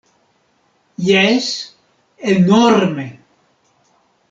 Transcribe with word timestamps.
Jes, 1.09 1.45
enorme! 2.33 3.07